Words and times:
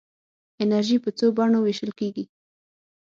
انرژي 0.63 0.97
په 1.03 1.09
څو 1.17 1.25
بڼو 1.37 1.59
ویشل 1.63 1.91
کېږي. 1.99 2.25